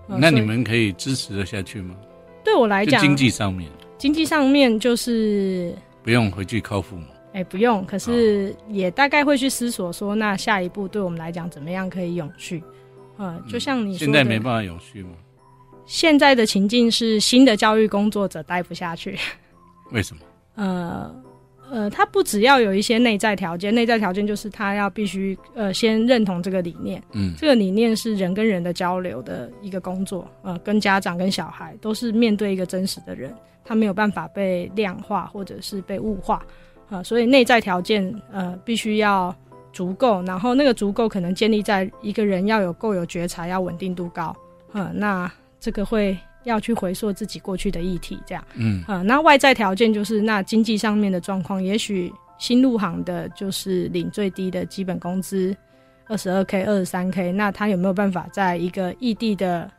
[0.08, 1.96] 呃那你们可以支持得下去吗？
[2.44, 7.06] 对我来讲，经济上面经济上面就是不用回去靠父母。
[7.34, 12.64] 哎、不用，可是也大概会去思索说，那下一步对我们来讲怎么样可以永续？
[13.18, 15.10] 呃，就像你现在没办法永续吗？
[15.86, 19.18] 现在的情境是新的教育工作者待不下去，
[19.92, 20.22] 为什么？
[20.56, 21.24] 呃
[21.72, 33.34] 呃，他不只要有一些内在条件，内在条件就是他要必须呃先认同这个理念，嗯这个理念是人跟人的交流的一个工作，呃，跟家长跟小孩都是面对一个真实的人，
[33.66, 36.46] 他没有办法被量化或者是被物化，
[36.90, 39.36] 呃，所以内在条件呃必须要
[39.72, 44.36] 足够，然后那个足够可能建立在一个人要有够有觉察，要稳定度高，
[44.74, 48.44] 呃，那这个会要去回溯自己过去的议题，这样。
[48.56, 55.56] 嗯呃，那外在条件就是那经济上面的状况，也许新入行的就是领最低的基本工资
[56.08, 59.72] 二十二 k、二十三 k，那他有没有办法在一个异地的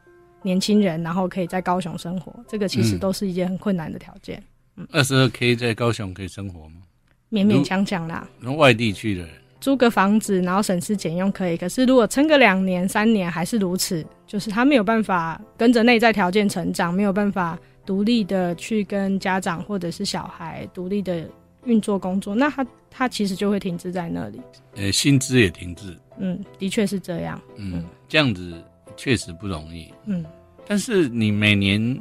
[0.43, 2.35] 年轻人，然后可以在高雄生活？
[2.49, 4.43] 这个其实嗯都是一件很困难的条件，
[4.91, 6.81] 二十二 K 在高雄可以生活吗？
[7.31, 8.27] 勉勉强强啦。
[8.41, 21.29] 那外地去的人，租个房子，然后省吃俭用可以，可是如果撑个两年、三年还是如此，就是他没有办法跟着内在条件成长，没有办法独立的去跟家长或者是小孩独立的
[21.65, 24.41] 运作工作，那他他其实就会停滞在那里。
[24.77, 27.41] 呃，薪资也停滞，嗯，的确是这样。
[27.57, 28.63] 嗯，这样子
[28.97, 29.93] 确实不容易。
[30.07, 30.25] 嗯，
[30.67, 31.99] 但是你每年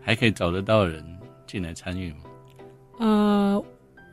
[0.00, 1.04] 还可以找得到人
[1.46, 2.18] 进来参与吗？
[2.98, 3.64] 呃，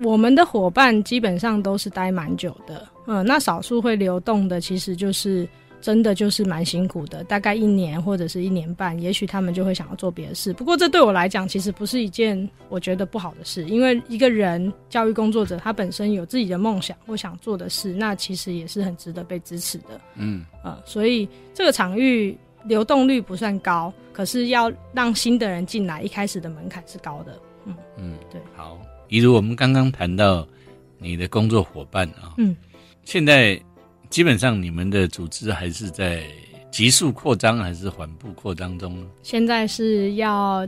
[0.04, 5.48] 我们的伙伴基本上都是待蛮久的，嗯，那少数会流动的，其实就是
[5.82, 10.54] 真的就是蛮辛苦的，大概一年或者是一年半，也许他们就会想要做别的事。
[10.54, 20.00] 不过这对我来讲，其实不是一件我觉得不好的事，因为一个人教育工作者他本身有自己的梦想或想做的事，那其实也是很值得被支持的。
[20.16, 27.38] 嗯呃，所以这个场域流动率不算高，可是要让新的人进来，一开始的门槛是高的。
[27.66, 28.42] 嗯嗯，对。
[28.56, 28.80] 好，
[29.14, 30.44] 比如我们刚刚谈到
[30.98, 32.56] 你的工作伙伴啊，嗯，
[33.04, 33.62] 现在
[34.10, 36.24] 基本上你们的组织还是在
[36.72, 39.06] 急速扩张还是缓步扩张中呢？
[39.22, 40.68] 现在是要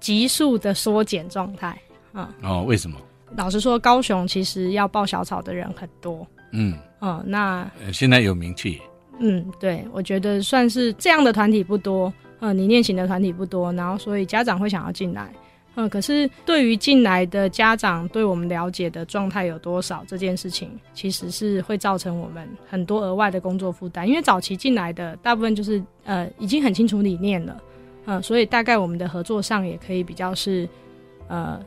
[0.00, 1.78] 急速的缩减状态
[2.14, 2.34] 啊。
[2.42, 2.96] 哦，为什么？
[3.36, 6.26] 老实说，高雄其实要报小草的人很多。
[6.52, 8.80] 嗯，嗯，那呃现在有名气，
[9.18, 15.30] 嗯，对，我觉得算是这样的团体不多，嗯，你念型的团体不多，然后所以家长会想要进来。
[15.76, 24.06] 嗯，可是对于进来的家长对我们了解的状态有多少这件事情，其实是会造成我们很多额外的工作负担。
[24.06, 27.62] 因为早期进来的大部分就是呃已经很清楚理念了，
[28.06, 30.68] 嗯，所以大概我们的合作上也可以比较是
[31.28, 31.64] 呃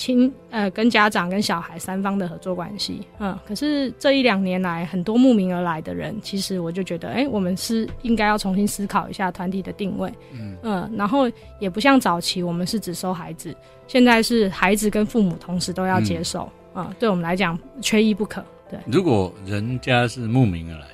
[0.00, 13.54] 亲呃跟家长跟小孩三方的合作关系，嗯，可是这一两年来很多慕名而来的人，其实我就觉得，哎、我们是应该要重新思考一下团体的定位，嗯嗯然后也不像早期我们是只收孩子，
[13.86, 18.42] 现在是孩子跟父母同时都要接受，啊、对我们来讲缺一不可。
[18.70, 20.86] 对，如果人家是慕名而来，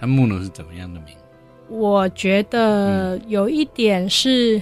[0.00, 1.14] 他慕的是怎么样的名？
[1.68, 4.60] 我觉得有一点是，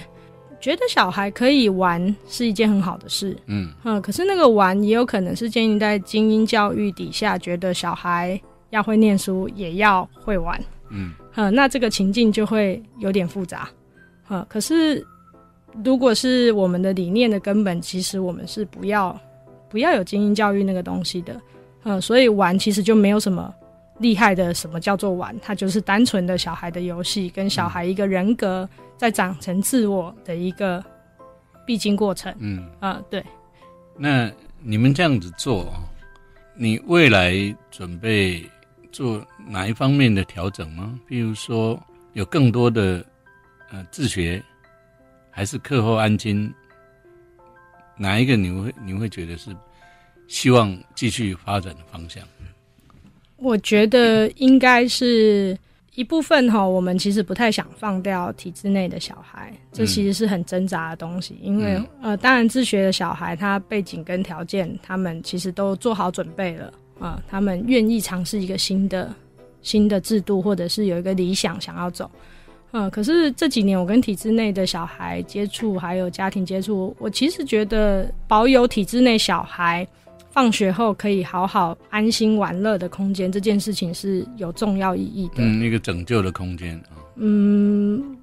[0.59, 3.37] 觉得小孩可以玩是一件很好的事。
[3.45, 8.39] 嗯嗯，可是那个玩也有可能是建立在精英教育底下，觉得小孩
[8.71, 10.59] 要会念书，也要会玩。
[10.89, 13.69] 嗯嗯，那这个情境就会有点复杂。
[14.29, 15.05] 嗯，可是
[15.83, 19.17] 如果是我们的理念的根本，其实我们是不要
[19.69, 21.39] 不要有精英教育那个东西的。
[21.83, 23.53] 嗯，所以玩其实就没有什么
[23.99, 25.33] 厉害的，什么叫做玩？
[25.39, 30.83] 它就是单纯的小孩的游戏，跟小孩一个人格在长成自我的一个
[31.65, 32.33] 必经过程。
[32.39, 33.23] 嗯，啊，对。
[33.95, 34.31] 那
[34.61, 35.83] 你们这样子做哦，
[36.55, 37.33] 你未来
[37.71, 38.43] 准备
[38.91, 40.99] 做哪一方面的调整吗？
[41.07, 41.79] 比如说
[42.13, 43.05] 有更多的
[43.71, 44.43] 呃自学，
[45.29, 46.51] 还是课后安亲？
[47.95, 49.55] 哪一个你会你会觉得是
[50.27, 52.23] 希望继续发展的方向？
[53.37, 55.57] 我觉得应该是
[55.97, 61.35] 一部分哈，我们其实不太想放掉体制内的小孩，这其实是很挣扎的东西。
[61.41, 69.11] 因为、嗯呃，当然自学的小孩，他背景跟条件，他们其实都做好准备了啊、他们愿意尝试一个新的
[69.63, 72.09] 新的制度，或者是有一个理想想要走。
[72.73, 79.87] 嗯，可是这几年我跟体制内的小孩接触，还有家庭接触，我其实觉得保有体制内小孩
[80.37, 85.37] 放学后可以好好安心玩乐的空间，这件事情是有重要意义的。
[85.37, 87.01] 嗯，一个拯救的空间啊。
[87.15, 88.15] 嗯，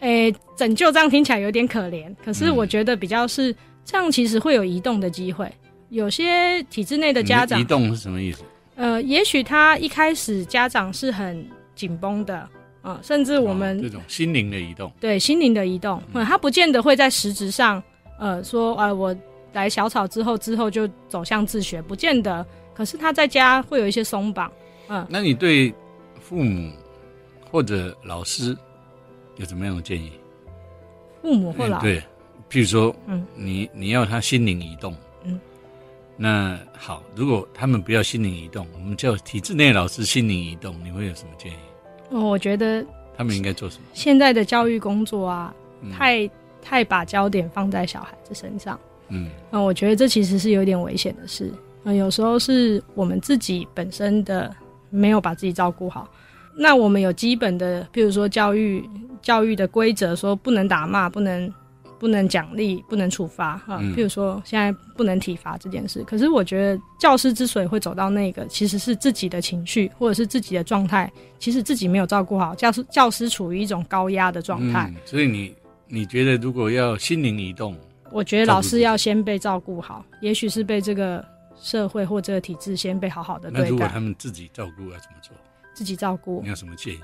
[0.00, 3.54] 诶、拯救这样听起来有点可怜，可是嗯我觉得比较是
[3.84, 5.48] 这样，其实会有移动的机会。
[5.90, 8.42] 有些体制内的家长你移，动是什么意思？
[8.74, 12.48] 呃，也许他一开始家长是很紧绷的，
[12.82, 17.80] 嗯、甚至我们、哦这种心灵的移动，对心灵的移动，嗯，他不见得会在实质上，
[18.18, 19.16] 呃，说，呃，我
[19.56, 22.44] 来小草之后，之后就走向自学，不见得。
[22.74, 24.52] 可是他在家会有一些松绑，
[24.88, 25.72] 嗯，那你对
[26.20, 26.70] 父母
[27.50, 28.54] 或者老师
[29.36, 30.12] 有什么样的建议？
[31.22, 32.00] 父母或老，嗯对，
[32.50, 35.40] 譬如说，嗯你你要他心灵移动，嗯，
[36.16, 41.56] 那好，如果他们不要心灵移动，我们叫体制内老师心灵移动，你会有什么建议？
[42.10, 42.84] 哦我觉得
[43.16, 43.84] 他们应该做什么？
[43.94, 46.30] 现在的教育工作啊，嗯太
[46.62, 51.52] 太把焦点放在小孩子身上，嗯那，我觉得这其实是有点危险的事。
[51.84, 54.54] 嗯，有时候是我们自己本身的
[54.90, 56.08] 没有把自己照顾好。
[56.58, 58.82] 那我们有基本的，譬如说教育
[59.20, 61.52] 教育的规则，说不能打骂，不能
[61.98, 63.78] 不能奖励，不能处罚啊。
[63.80, 74.90] 嗯譬如说现在不能体罚这件事，可是我觉得教师之所以会走到那个，其实是自己的情绪或者是自己的状态，其实自己没有照顾好，教师教师处于一种高压的状态。
[74.92, 75.54] 嗯，所以你
[75.86, 77.76] 你觉得如果要心灵移动，
[78.16, 81.22] 我觉得老师要先被照顾好，也许是被这个
[81.60, 85.36] 社会或这个体制先被好好的对待那如果他，们自己照顾要怎么做？
[85.74, 87.00] 自己照顾你，有什么建议？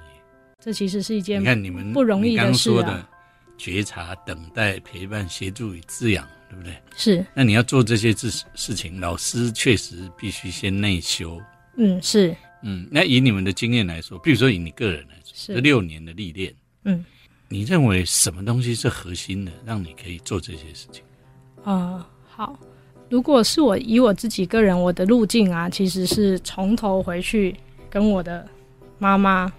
[0.59, 3.09] 这其实是一件你看你们不容易的事刚说的啊。
[3.59, 6.75] 觉察、等待、陪伴、协助与滋养，对不对？
[6.96, 11.38] 是，那你要做这些事事情，老师确实必须先内修。
[11.77, 16.53] 嗯，是嗯，那以你们的经验来说，比如说以你个人来说，是这六年的历练，
[16.85, 17.05] 嗯，
[17.52, 21.02] 你认为什么东西是核心的，让你可以做这些事情？
[21.64, 22.58] 呃，好。
[23.10, 27.54] 如果是我以我自己个人，我的路径啊，其实是从头回去
[27.90, 28.48] 跟我的
[28.98, 29.52] 妈妈，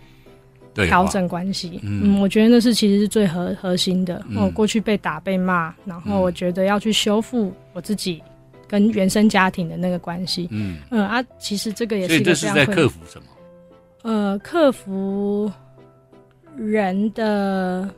[0.73, 1.79] 调整关系。
[1.83, 4.25] 嗯嗯，我觉得那是其实是最核核心的。
[4.27, 8.19] 嗯我过去被打被骂，然后嗯我觉得要去修复我自己
[8.67, 10.47] 跟原生家庭的那个关系。
[10.49, 13.25] 嗯，嗯啊，其实这个也是一这是在个非常困克服什么？
[14.01, 15.51] 呃克服
[16.57, 17.89] 人的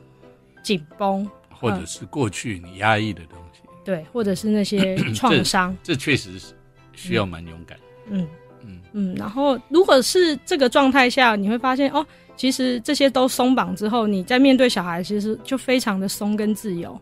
[0.62, 5.76] 紧绷，或者是过去你压抑的东西，对，或者是那些 创伤。
[5.82, 6.54] 这确实是
[6.92, 7.78] 需要蛮勇敢。
[8.10, 8.26] 嗯
[8.64, 12.04] 嗯嗯，然后如果是这个状态下，你会发现哦，
[12.36, 16.98] 其实这些都松绑之后，你在面对小孩，其实就非常的松跟自由。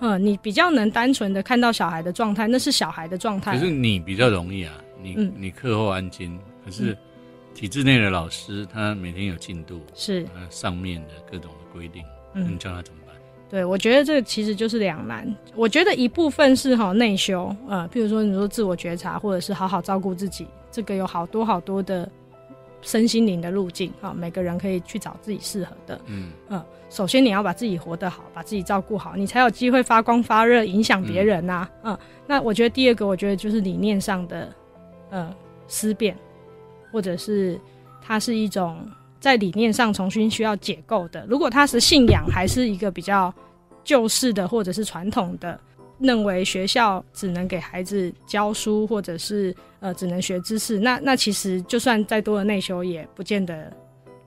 [0.00, 3.52] 嗯，你比较能单纯的看到小孩的状态，那是小孩的状态。
[3.52, 6.96] 可是你比较容易啊，你、嗯你课后安静，可是
[7.62, 12.02] 体制内的老师他每天有进度，是，呃上面的各种的规定，
[12.34, 13.14] 嗯你叫他怎么办？
[13.48, 15.32] 对，我觉得这个其实就是两难。
[15.54, 22.10] 我觉得一部分是哈内修，呃，譬如说你说自我觉察，或者是好好照顾自己，这个有好多好多的
[22.80, 26.00] 身心灵的路径啊，每个人可以去找自己适合的。
[26.06, 26.32] 嗯
[26.90, 34.52] 首先你要把自己活得好，把自己照顾好，你才有机会发光发热，影响别人呐、嗯那我觉得第二个，我觉得就是理念上的
[35.10, 35.32] 呃
[35.68, 36.16] 思辨，
[36.92, 37.58] 或者是
[38.00, 38.86] 它是一种
[39.18, 41.24] 在理念上重新需要解构的。
[41.26, 43.34] 如果它是信仰，还是一个比较
[43.82, 45.58] 旧式的或者是传统的
[45.98, 53.72] 认为学校只能给孩子教书，或者是呃只能学知识，那那其实就算再多的内修，也不见得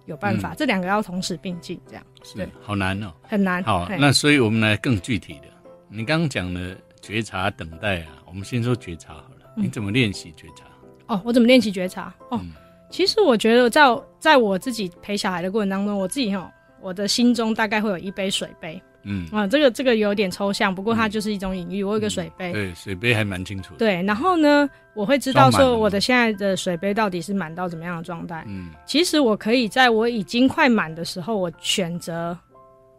[0.06, 0.54] 有办法。
[0.58, 3.12] 这两个要同时并进，这样是好难哦。
[3.24, 3.62] 很难。
[3.64, 5.48] 好，那所以我们来更具体的，
[5.90, 9.54] 你刚刚讲的觉察、等待啊，我们先说觉察好了。
[9.58, 10.66] 嗯你怎么练习觉察？
[11.08, 12.14] 哦，我怎么练习觉察？
[12.30, 12.52] 哦，嗯
[12.90, 13.82] 其实我觉得在
[14.20, 16.50] 在我自己陪小孩的过程当中，我自己哈，
[16.80, 21.84] 我的心中大概会有一杯水杯嗯，啊、这个这个有点抽象，不过它就是一种隐喻。
[21.84, 23.78] 我有一个水杯，对，水杯还蛮清楚的。
[23.78, 28.44] 对，然后呢，我会知道说我的现在的水杯到底是满到怎么样的状态。
[28.48, 32.36] 嗯其实我可以在我已经快满的时候，我选择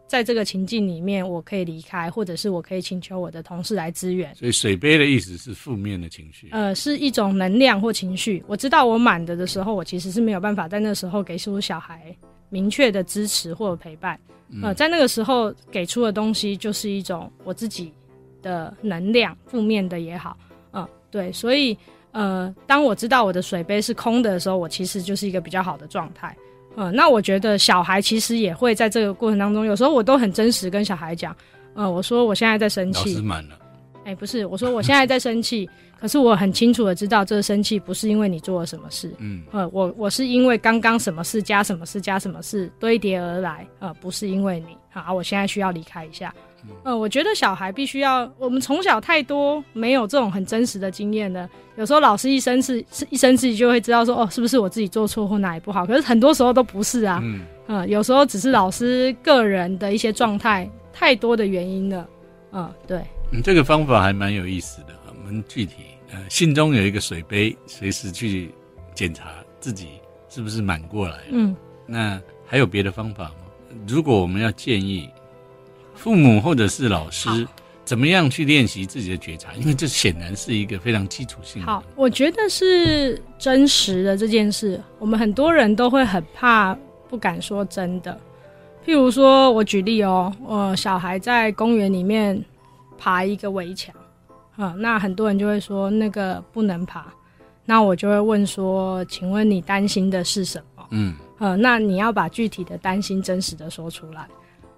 [0.07, 4.33] 在这个情境里面，我可以离开，或者是我可以请求我的同事来支援。
[4.33, 6.47] 所以水杯的意思是负面的情绪。
[6.51, 8.41] 呃，是一种能量或情绪。
[8.47, 12.15] 我知道我满的的时候，我其实是没有办法在那时候给出小孩
[12.49, 14.17] 明确的支持或者陪伴。
[14.63, 17.91] 呃，在那个时候给出的东西就是一种我自己
[18.41, 20.37] 的能量，负面的也好，
[20.71, 21.77] 嗯、对，所以
[22.13, 26.33] 呃，当我知道我的水杯是空的的时候，我其实就是一个比较好的状态。
[26.79, 31.35] 嗯、那我觉得小孩其实也会在这个过程当中，有时候我都很真实跟小孩讲，
[31.73, 33.57] 呃，我说我现在在生老气，师满了，
[34.05, 35.67] 哎、不是，我说我现在在生气，
[35.99, 46.33] 可是我很清楚的知道，这个生气不是因为你做了什么事，嗯呃，我我是因为刚刚什么事加什么事加什么事堆叠而来，呃，不是因为你，好，我现在需要离开一下。
[46.83, 51.49] 呃，我觉得小孩必须要，我们从小太多没有这种很真实的经验的。
[51.75, 55.85] 有时候老师一生气，是一生气就会知道说，哦，是不是我自己做错或哪里不好？
[55.85, 57.19] 可是很多时候都不是啊。
[57.21, 62.07] 嗯，嗯、有时候只是老师个人的一些状态太多的原因了。
[62.53, 63.03] 嗯、对。
[63.29, 64.87] 你这个方法还蛮有意思的。
[65.07, 65.75] 我们具体
[66.11, 68.49] 呃，心中有一个水杯，随时去
[68.95, 69.25] 检查
[69.59, 69.89] 自己
[70.29, 71.23] 是不是满过来了。
[71.31, 71.55] 嗯。
[71.85, 73.35] 那还有别的方法吗？
[73.85, 75.09] 如果我们要建议
[75.97, 77.45] 父母或者是老师
[77.83, 81.65] 怎么样去练习自己的觉察，因为这显然是一个非常基础性的。
[81.65, 86.77] 好，我觉得是真实的这件事，我们很多人都会很怕，
[87.09, 88.17] 不敢说真的。
[88.85, 92.41] 譬如说，我举例哦，呃，小孩在公园里面
[92.97, 93.93] 爬一个围墙，
[94.55, 97.05] 啊、那很多人就会说那个不能爬，
[97.65, 100.85] 那我就会问说，请问你担心的是什么？
[100.91, 104.27] 嗯呃，那你要把具体的担心真实的说出来。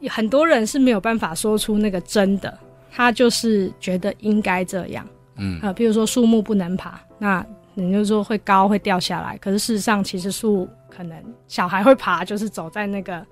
[0.08, 2.58] 很多人是没有办法说出那个真的，
[2.92, 5.06] 他就是觉得应该这样。
[5.36, 9.38] 嗯呃，比如说树木不能爬，那你就说会高会掉下来。
[9.38, 13.26] 可是事实上，其实树可能小孩会爬，就是走在那个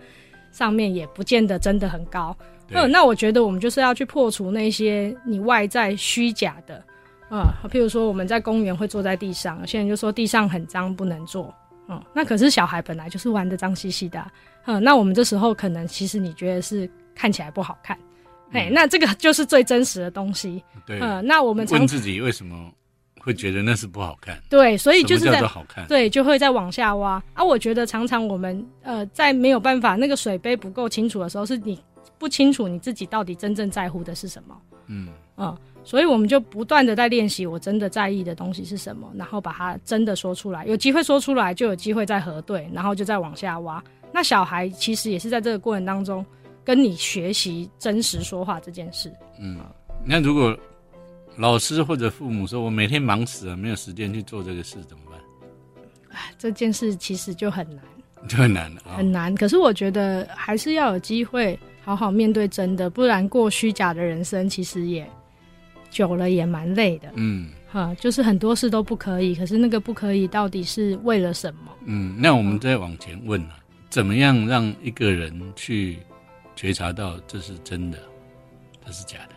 [0.51, 2.35] 上面，也不见得真的很高。
[2.69, 6.83] 嗯呃，那我觉得我们就是要去破除那些你外在虚假的，
[7.29, 11.53] 呃，譬如说我们在公园会坐在地上，有些人就说地上很脏不能坐，
[11.89, 14.31] 嗯，那可是小孩本来就是玩的脏兮兮的啊、
[14.67, 17.97] 嗯，那我们这时候可能其实你觉得是看起来不好看，
[18.51, 20.99] 哎、那这个就是最真实的东西，对。
[20.99, 22.69] 嗯，那我们常问自己为什么
[23.19, 24.37] 会觉得那是不好看？
[24.49, 25.87] 对，所以就是在好看？
[25.87, 27.43] 对，就会再往下挖啊。
[27.43, 31.81] 我觉得常常我们呃，在没有办法那个水杯不够清楚的时候，是你
[32.17, 34.57] 不清楚你自己到底真正在乎的是什么。
[34.87, 40.65] 嗯嗯，所以我们就不断的在练习我真的在意的东西是什么，然后把它真的说出来。
[40.65, 43.83] 有机会说出来，就有机会再核对，然后就再往下挖。
[44.11, 46.25] 那小孩其实也是在这个过程当中
[46.63, 49.11] 跟你学习真实说话这件事。
[49.39, 49.59] 嗯。
[50.05, 50.57] 那如果
[51.35, 55.19] 老师或者父母说我每天忙死了，没有时间去做这个事，怎么办？
[56.11, 57.79] 哎，这件事其实就很难。
[58.27, 59.33] 就很难了啊、很难。
[59.35, 65.07] 可是我觉得还是要有机会好好面对真的，不然过虚假的人生其实也
[65.91, 67.07] 久了也蛮累的。
[67.13, 71.71] 嗯哈，就是很多事都不可以，可是那个不可以到底是为了什么？
[71.85, 72.15] 嗯。
[72.19, 73.59] 那我们再往前问啊，
[73.89, 75.99] 怎么样让一个人去
[76.55, 77.97] 觉察到这是真的，
[78.85, 79.35] 这是假的？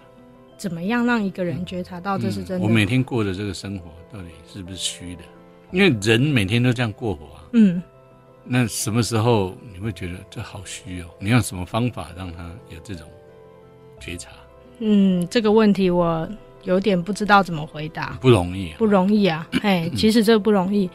[0.57, 2.65] 怎么样让一个人觉察到这是真的？
[2.65, 5.23] 嗯我每天过的这个生活到底是不是虚的？
[5.71, 7.45] 因为人每天都这样过活啊。
[7.53, 7.83] 嗯，
[8.45, 11.07] 那什么时候你会觉得这好虚哦？
[11.19, 13.07] 你用什么方法让他有这种
[14.01, 14.31] 觉察？
[14.81, 16.29] 嗯，这个问题我
[16.65, 18.77] 有点不知道怎么回答，不容易啊。
[18.79, 19.49] 不容易啊。
[19.63, 20.91] 哎， 其实这不容易。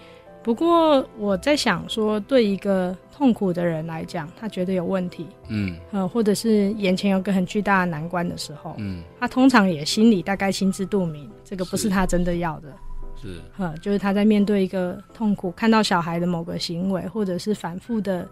[0.45, 12.71] 不过我在想说，对一个痛苦的人来讲，他觉得有问题，嗯呃，或者是眼前有个很巨大的难关的时候，嗯，他通常也心里大概心知肚明，这个不是是他真的要的。
[13.19, 18.29] 是呃，就是他在面对一个痛苦，看到小孩的某个行为，或者是反复的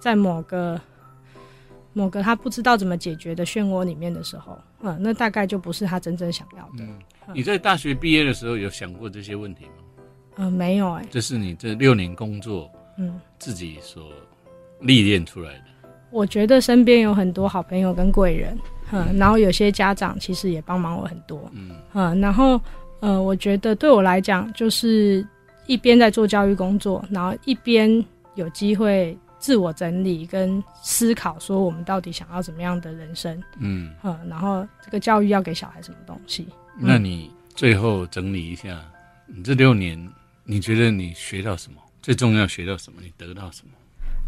[0.00, 0.80] 在某个
[1.92, 6.82] 某个他不知道怎么解决的漩涡里面的时候，嗯、那大概就不是他真正想要的。
[6.82, 6.98] 嗯。
[7.32, 9.83] 你在大学毕业的时候有想过这些问题吗？
[10.36, 14.10] 嗯、没有哎、这是你这六年工作嗯，自己所
[14.80, 15.64] 历练出来的。
[16.10, 18.56] 我觉得身边有很多好朋友跟贵人，
[18.92, 21.70] 嗯，然后有些家长其实也帮忙我很多，嗯。
[21.92, 22.60] 嗯，然后
[23.00, 25.26] 呃，我觉得对我来讲，就是
[25.66, 28.04] 一边在做教育工作，然后一边
[28.36, 36.46] 有机会自我整理跟思考，说我们到底想要怎么样的人生，嗯，嗯，然后这个教育要给小孩什么东西？
[36.78, 38.80] 那你最后整理一下，
[39.26, 39.98] 你这六年
[40.44, 41.78] 你觉得你学到什么？
[42.02, 43.00] 最重要学到什么？
[43.02, 43.72] 你得到什么？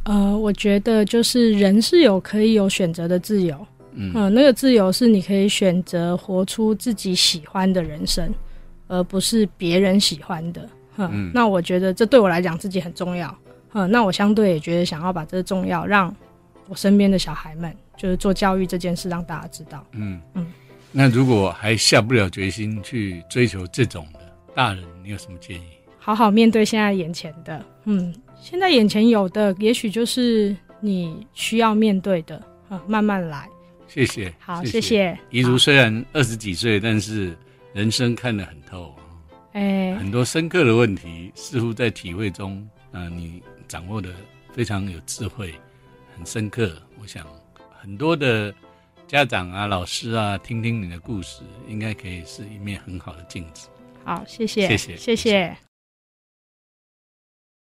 [0.05, 8.33] 呃，我觉得就是人是有可以有选择的自由，嗯嗯，那个自由是你可以选择活出自己喜欢的人生，
[8.87, 10.63] 而不是别人喜欢的。
[10.97, 13.37] 嗯，嗯那我觉得这对我来讲自己很重要。
[13.75, 16.15] 嗯，那我相对也觉得想要把这个重要让
[16.69, 19.85] 我身边的小孩们，就是做教育这件事让大家知道。
[19.93, 20.47] 嗯嗯。
[20.93, 24.21] 那如果还下不了决心去追求这种的
[24.55, 25.65] 大人，你有什么建议？
[26.07, 33.49] 好好面对现在眼前的，嗯，现在眼前有的，也许就是你需要面对的，啊、慢慢来。
[33.89, 34.81] 谢谢，好，谢谢。
[34.81, 35.19] 谢。
[35.31, 37.37] 怡如虽然二十几岁，但是
[37.73, 38.95] 人生看得很透，
[39.55, 44.11] 哎、很多深刻的问题似乎在体会中，呃，你掌握的
[44.53, 45.53] 非常有智慧，
[46.17, 46.81] 很深刻。
[47.03, 47.27] 我想
[47.81, 48.55] 很多的
[49.09, 53.67] 家长啊、老师啊，听听你的故事，应该可以是一面很好的镜子。
[54.05, 55.66] 好，谢谢，谢谢谢谢。